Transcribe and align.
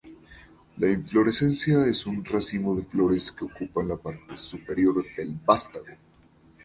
La 0.77 0.89
inflorescencia 0.89 1.85
es 1.85 2.07
un 2.07 2.25
racimo 2.25 2.75
de 2.75 2.81
flores 2.83 3.31
que 3.31 3.45
ocupan 3.45 3.87
la 3.87 3.97
parte 3.97 4.35
superior 4.35 5.05
del 5.15 5.35
vástago. 5.45 5.85